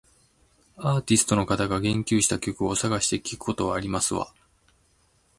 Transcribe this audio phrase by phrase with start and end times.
[0.77, 4.33] アーティストの方が言及した曲を探して聞くことはありますわ